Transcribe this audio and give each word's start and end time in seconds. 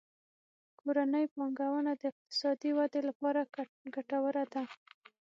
کورنۍ 0.79 1.25
پانګونه 1.35 1.91
د 1.95 2.01
اقتصادي 2.11 2.71
ودې 2.77 3.01
لپاره 3.09 3.41
ګټوره 3.95 4.43
ده. 4.53 4.63